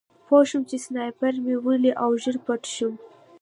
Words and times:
پوه 0.27 0.41
شوم 0.49 0.63
چې 0.69 0.77
سنایپر 0.85 1.33
مې 1.43 1.55
ولي 1.65 1.91
او 2.03 2.11
ژر 2.21 2.37
پټ 2.45 2.61
شوم 2.75 2.95